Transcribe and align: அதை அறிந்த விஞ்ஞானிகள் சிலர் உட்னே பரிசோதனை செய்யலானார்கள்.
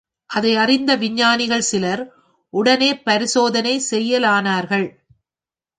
அதை 0.29 0.55
அறிந்த 0.55 0.95
விஞ்ஞானிகள் 0.95 1.61
சிலர் 1.61 2.01
உட்னே 2.53 3.01
பரிசோதனை 3.03 3.81
செய்யலானார்கள். 3.91 4.87